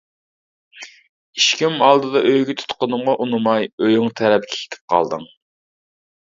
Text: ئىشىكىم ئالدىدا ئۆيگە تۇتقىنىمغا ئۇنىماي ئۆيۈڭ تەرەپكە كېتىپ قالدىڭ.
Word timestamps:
ئىشىكىم 1.39 1.77
ئالدىدا 1.87 2.23
ئۆيگە 2.29 2.55
تۇتقىنىمغا 2.61 3.15
ئۇنىماي 3.27 3.69
ئۆيۈڭ 3.69 4.09
تەرەپكە 4.23 4.59
كېتىپ 4.63 4.83
قالدىڭ. 4.95 5.29